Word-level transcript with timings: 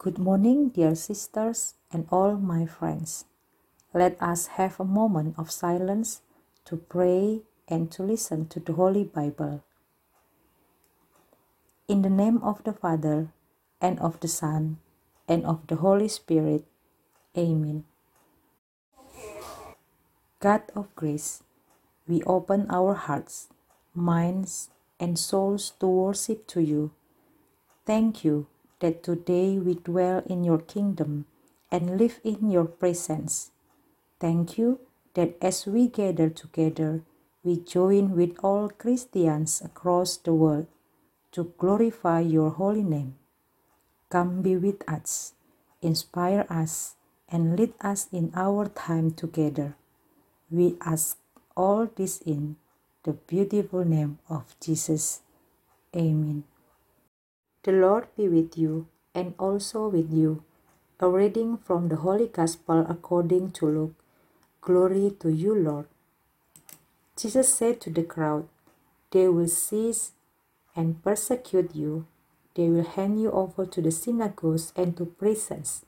Good 0.00 0.16
morning, 0.16 0.70
dear 0.70 0.94
sisters 0.94 1.74
and 1.92 2.08
all 2.08 2.40
my 2.40 2.64
friends. 2.64 3.26
Let 3.92 4.16
us 4.16 4.56
have 4.56 4.80
a 4.80 4.88
moment 4.88 5.36
of 5.36 5.52
silence 5.52 6.22
to 6.64 6.80
pray 6.80 7.44
and 7.68 7.92
to 7.92 8.02
listen 8.02 8.48
to 8.48 8.60
the 8.60 8.72
Holy 8.72 9.04
Bible. 9.04 9.62
In 11.86 12.00
the 12.00 12.08
name 12.08 12.40
of 12.40 12.64
the 12.64 12.72
Father, 12.72 13.28
and 13.76 14.00
of 14.00 14.18
the 14.20 14.28
Son, 14.28 14.80
and 15.28 15.44
of 15.44 15.66
the 15.66 15.76
Holy 15.84 16.08
Spirit. 16.08 16.64
Amen. 17.36 17.84
God 20.40 20.62
of 20.74 20.88
grace, 20.96 21.44
we 22.08 22.22
open 22.24 22.72
our 22.72 22.94
hearts, 22.94 23.52
minds, 23.92 24.70
and 24.98 25.18
souls 25.18 25.76
to 25.76 25.86
worship 25.86 26.46
to 26.56 26.64
you. 26.64 26.92
Thank 27.84 28.24
you 28.24 28.48
that 28.80 29.02
today 29.02 29.58
we 29.58 29.74
dwell 29.74 30.22
in 30.26 30.44
your 30.44 30.58
kingdom 30.58 31.26
and 31.70 31.98
live 31.98 32.20
in 32.24 32.50
your 32.50 32.64
presence. 32.64 33.50
Thank 34.18 34.58
you 34.58 34.80
that 35.14 35.36
as 35.40 35.66
we 35.66 35.88
gather 35.88 36.28
together, 36.28 37.02
we 37.42 37.56
join 37.56 38.16
with 38.16 38.36
all 38.42 38.68
Christians 38.68 39.62
across 39.64 40.16
the 40.16 40.34
world 40.34 40.66
to 41.32 41.52
glorify 41.58 42.20
your 42.20 42.50
holy 42.50 42.82
name. 42.82 43.14
Come 44.10 44.42
be 44.42 44.56
with 44.56 44.82
us, 44.88 45.34
inspire 45.80 46.44
us, 46.50 46.96
and 47.28 47.56
lead 47.58 47.72
us 47.80 48.08
in 48.12 48.32
our 48.34 48.68
time 48.68 49.12
together. 49.12 49.76
We 50.50 50.76
ask 50.84 51.16
all 51.56 51.88
this 51.94 52.20
in 52.22 52.56
the 53.04 53.12
beautiful 53.12 53.84
name 53.84 54.18
of 54.28 54.54
Jesus. 54.60 55.22
Amen. 55.94 56.49
The 57.62 57.72
Lord 57.72 58.08
be 58.16 58.26
with 58.26 58.56
you 58.56 58.86
and 59.14 59.34
also 59.38 59.88
with 59.88 60.10
you. 60.10 60.42
A 60.98 61.08
reading 61.08 61.58
from 61.58 61.88
the 61.88 61.96
Holy 61.96 62.26
Gospel 62.26 62.86
according 62.88 63.52
to 63.52 63.66
Luke. 63.66 63.94
Glory 64.62 65.10
to 65.20 65.28
you, 65.28 65.54
Lord. 65.54 65.86
Jesus 67.16 67.52
said 67.52 67.80
to 67.82 67.90
the 67.90 68.02
crowd, 68.02 68.48
They 69.10 69.28
will 69.28 69.48
seize 69.48 70.12
and 70.74 71.02
persecute 71.04 71.74
you. 71.74 72.06
They 72.54 72.70
will 72.70 72.84
hand 72.84 73.20
you 73.20 73.30
over 73.30 73.66
to 73.66 73.82
the 73.82 73.90
synagogues 73.92 74.72
and 74.74 74.96
to 74.96 75.04
prisons, 75.04 75.84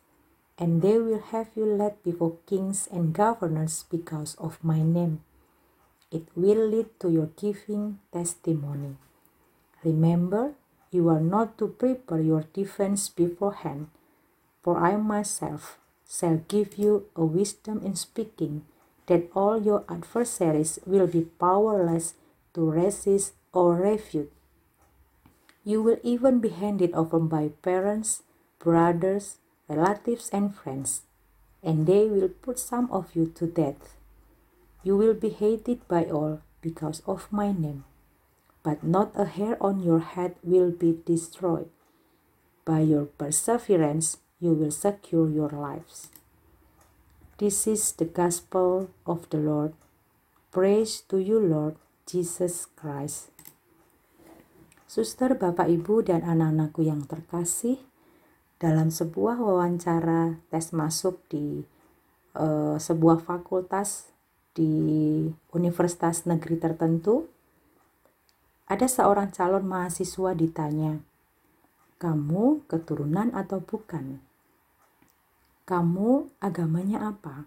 and 0.58 0.82
they 0.82 0.98
will 0.98 1.20
have 1.32 1.48
you 1.56 1.64
led 1.64 2.02
before 2.02 2.36
kings 2.46 2.86
and 2.92 3.14
governors 3.14 3.86
because 3.90 4.34
of 4.36 4.62
my 4.62 4.82
name. 4.82 5.20
It 6.10 6.28
will 6.36 6.68
lead 6.68 7.00
to 7.00 7.10
your 7.10 7.30
giving 7.40 7.98
testimony. 8.12 8.96
Remember, 9.82 10.52
you 10.92 11.08
are 11.08 11.20
not 11.20 11.56
to 11.58 11.66
prepare 11.66 12.20
your 12.20 12.44
defense 12.52 13.08
beforehand, 13.08 13.88
for 14.62 14.76
I 14.76 14.96
myself 14.96 15.78
shall 16.06 16.44
give 16.46 16.76
you 16.76 17.06
a 17.16 17.24
wisdom 17.24 17.80
in 17.82 17.96
speaking 17.96 18.62
that 19.06 19.32
all 19.34 19.60
your 19.60 19.84
adversaries 19.88 20.78
will 20.86 21.06
be 21.06 21.22
powerless 21.40 22.14
to 22.54 22.70
resist 22.70 23.32
or 23.52 23.74
refute. 23.74 24.30
You 25.64 25.82
will 25.82 25.98
even 26.02 26.40
be 26.40 26.50
handed 26.50 26.92
over 26.92 27.18
by 27.18 27.48
parents, 27.62 28.22
brothers, 28.58 29.38
relatives, 29.68 30.28
and 30.30 30.54
friends, 30.54 31.02
and 31.62 31.86
they 31.86 32.06
will 32.06 32.28
put 32.28 32.58
some 32.58 32.90
of 32.92 33.16
you 33.16 33.26
to 33.36 33.46
death. 33.46 33.96
You 34.82 34.96
will 34.96 35.14
be 35.14 35.30
hated 35.30 35.88
by 35.88 36.04
all 36.04 36.42
because 36.60 37.00
of 37.06 37.32
my 37.32 37.52
name, 37.52 37.84
but 38.62 38.82
not 38.86 39.10
a 39.18 39.26
hair 39.26 39.58
on 39.58 39.82
your 39.82 40.00
head 40.00 40.38
will 40.42 40.70
be 40.70 40.98
destroyed. 41.02 41.70
By 42.62 42.86
your 42.86 43.10
perseverance, 43.18 44.22
you 44.38 44.54
will 44.54 44.70
secure 44.70 45.26
your 45.26 45.50
lives. 45.50 46.10
This 47.42 47.66
is 47.66 47.90
the 47.98 48.06
gospel 48.06 48.90
of 49.02 49.26
the 49.34 49.42
Lord. 49.42 49.74
Praise 50.54 51.02
to 51.10 51.18
you, 51.18 51.42
Lord 51.42 51.74
Jesus 52.06 52.70
Christ. 52.78 53.34
Suster, 54.86 55.34
Bapak, 55.34 55.66
Ibu, 55.66 56.06
dan 56.06 56.22
anak-anakku 56.22 56.84
yang 56.84 57.08
terkasih, 57.08 57.80
dalam 58.62 58.94
sebuah 58.94 59.42
wawancara 59.42 60.38
tes 60.52 60.70
masuk 60.70 61.18
di 61.26 61.66
uh, 62.38 62.78
sebuah 62.78 63.24
fakultas 63.26 64.12
di 64.54 65.26
universitas 65.50 66.28
negeri 66.28 66.60
tertentu, 66.60 67.26
ada 68.66 68.86
seorang 68.86 69.30
calon 69.34 69.64
mahasiswa 69.64 70.34
ditanya, 70.34 71.00
"Kamu 71.98 72.66
keturunan 72.66 73.30
atau 73.34 73.62
bukan?" 73.62 74.22
kamu 75.62 76.26
agamanya 76.42 77.14
apa? 77.14 77.46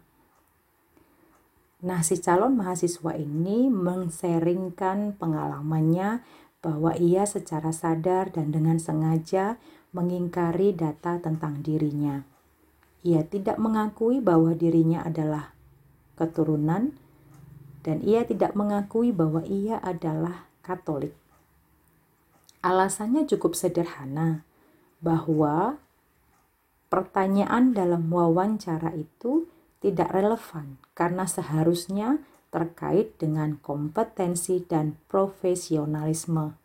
Nah, 1.85 2.01
si 2.01 2.17
calon 2.17 2.55
mahasiswa 2.55 3.13
ini 3.13 3.67
mengseringkan 3.67 5.19
pengalamannya 5.19 6.23
bahwa 6.63 6.97
ia 6.97 7.27
secara 7.29 7.69
sadar 7.69 8.33
dan 8.33 8.49
dengan 8.49 8.81
sengaja 8.81 9.61
mengingkari 9.93 10.73
data 10.73 11.21
tentang 11.21 11.61
dirinya. 11.61 12.25
Ia 13.05 13.21
tidak 13.27 13.61
mengakui 13.61 14.17
bahwa 14.17 14.57
dirinya 14.57 15.05
adalah 15.05 15.53
keturunan 16.17 16.97
dan 17.85 18.01
ia 18.01 18.25
tidak 18.25 18.57
mengakui 18.57 19.13
bahwa 19.13 19.45
ia 19.45 19.77
adalah 19.77 20.49
Katolik. 20.65 21.13
Alasannya 22.65 23.29
cukup 23.29 23.53
sederhana, 23.53 24.41
bahwa 24.97 25.77
pertanyaan 26.89 27.77
dalam 27.77 28.09
wawancara 28.09 28.97
itu 28.97 29.45
tidak 29.85 30.09
relevan 30.09 30.81
karena 30.97 31.29
seharusnya 31.29 32.17
terkait 32.49 33.13
dengan 33.21 33.61
kompetensi 33.61 34.65
dan 34.65 34.97
profesionalisme. 35.05 36.57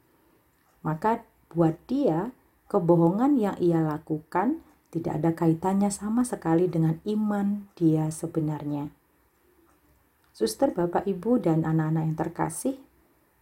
Maka 0.80 1.20
buat 1.52 1.76
dia, 1.84 2.32
kebohongan 2.72 3.36
yang 3.36 3.60
ia 3.60 3.84
lakukan 3.84 4.64
tidak 4.88 5.20
ada 5.20 5.30
kaitannya 5.36 5.92
sama 5.92 6.24
sekali 6.24 6.64
dengan 6.70 6.96
iman 7.04 7.68
dia 7.76 8.08
sebenarnya. 8.08 8.88
Suster, 10.32 10.72
Bapak, 10.72 11.04
Ibu, 11.04 11.42
dan 11.42 11.68
anak-anak 11.68 12.02
yang 12.08 12.16
terkasih, 12.16 12.80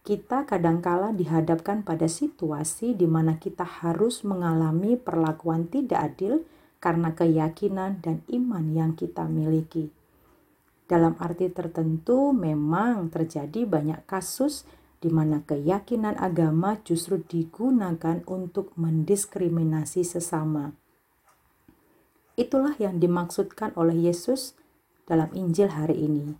kita 0.09 0.49
kadangkala 0.49 1.13
dihadapkan 1.13 1.85
pada 1.85 2.09
situasi 2.09 2.97
di 2.97 3.05
mana 3.05 3.37
kita 3.37 3.61
harus 3.61 4.25
mengalami 4.25 4.97
perlakuan 4.97 5.69
tidak 5.69 6.17
adil 6.17 6.41
karena 6.81 7.13
keyakinan 7.13 8.01
dan 8.01 8.25
iman 8.33 8.73
yang 8.73 8.97
kita 8.97 9.29
miliki. 9.29 9.93
Dalam 10.89 11.13
arti 11.21 11.53
tertentu, 11.53 12.33
memang 12.33 13.13
terjadi 13.13 13.69
banyak 13.69 14.01
kasus 14.09 14.65
di 14.97 15.13
mana 15.13 15.45
keyakinan 15.45 16.17
agama 16.17 16.81
justru 16.81 17.21
digunakan 17.21 18.25
untuk 18.25 18.73
mendiskriminasi 18.81 20.01
sesama. 20.01 20.73
Itulah 22.33 22.73
yang 22.81 22.97
dimaksudkan 22.97 23.77
oleh 23.77 24.09
Yesus 24.09 24.57
dalam 25.05 25.29
Injil 25.37 25.69
hari 25.69 26.01
ini, 26.01 26.33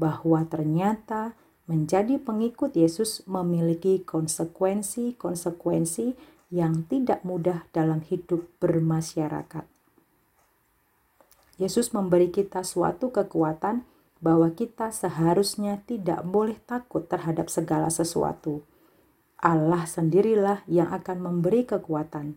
bahwa 0.00 0.40
ternyata 0.48 1.36
menjadi 1.70 2.18
pengikut 2.18 2.74
Yesus 2.74 3.22
memiliki 3.30 4.02
konsekuensi-konsekuensi 4.02 6.18
yang 6.50 6.82
tidak 6.90 7.22
mudah 7.22 7.70
dalam 7.70 8.02
hidup 8.02 8.50
bermasyarakat. 8.58 9.62
Yesus 11.62 11.94
memberi 11.94 12.34
kita 12.34 12.66
suatu 12.66 13.14
kekuatan 13.14 13.86
bahwa 14.18 14.50
kita 14.50 14.90
seharusnya 14.90 15.78
tidak 15.86 16.26
boleh 16.26 16.58
takut 16.66 17.06
terhadap 17.06 17.46
segala 17.46 17.86
sesuatu. 17.86 18.66
Allah 19.38 19.86
sendirilah 19.86 20.66
yang 20.66 20.90
akan 20.90 21.22
memberi 21.22 21.62
kekuatan. 21.64 22.34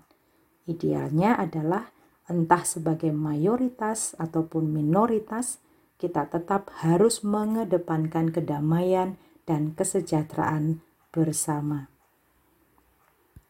Idealnya 0.70 1.42
adalah 1.42 1.90
entah 2.32 2.64
sebagai 2.64 3.12
mayoritas 3.12 4.16
ataupun 4.16 4.72
minoritas, 4.72 5.60
kita 6.04 6.28
tetap 6.28 6.68
harus 6.84 7.24
mengedepankan 7.24 8.36
kedamaian 8.36 9.16
dan 9.48 9.72
kesejahteraan 9.72 10.84
bersama. 11.16 11.88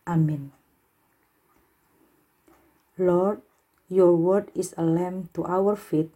Amin. 0.05 0.53
Lord, 3.01 3.41
Your 3.93 4.17
word 4.17 4.49
is 4.55 4.73
a 4.73 4.81
lamp 4.81 5.33
to 5.37 5.45
our 5.45 5.75
feet 5.75 6.09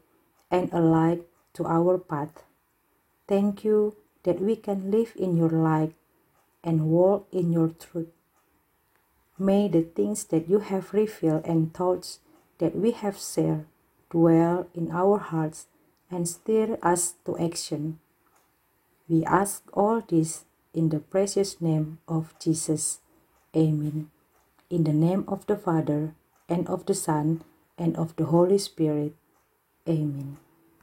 and 0.50 0.74
a 0.74 0.82
light 0.82 1.22
to 1.54 1.62
our 1.70 2.02
path. 2.02 2.42
Thank 3.28 3.62
you 3.62 3.94
that 4.24 4.42
we 4.42 4.56
can 4.56 4.90
live 4.90 5.14
in 5.14 5.38
your 5.38 5.54
light 5.54 5.94
and 6.64 6.90
walk 6.90 7.28
in 7.32 7.54
your 7.54 7.70
truth. 7.78 8.10
May 9.38 9.68
the 9.68 9.84
things 9.84 10.26
that 10.34 10.50
you 10.50 10.58
have 10.58 10.90
revealed 10.90 11.46
and 11.46 11.70
thoughts 11.70 12.18
that 12.58 12.74
we 12.74 12.98
have 12.98 13.22
shared 13.22 13.70
dwell 14.10 14.66
in 14.74 14.90
our 14.90 15.20
hearts 15.20 15.68
and 16.10 16.28
stir 16.28 16.78
us 16.82 17.16
to 17.26 17.38
action. 17.38 18.00
We 19.08 19.24
ask 19.26 19.64
all 19.74 20.02
this 20.02 20.46
in 20.74 20.90
the 20.90 21.00
precious 21.00 21.62
name 21.62 22.00
of 22.08 22.34
Jesus. 22.40 23.00
Amen. 23.56 24.12
In 24.70 24.84
the 24.84 24.94
name 24.94 25.24
of 25.28 25.46
the 25.48 25.56
Father, 25.56 26.14
and 26.50 26.68
of 26.68 26.86
the 26.86 26.94
Son, 26.94 27.44
and 27.78 27.96
of 27.96 28.16
the 28.16 28.26
Holy 28.26 28.58
Spirit. 28.58 29.16
Amen. 29.88 30.38